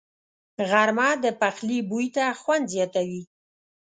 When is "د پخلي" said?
1.23-1.79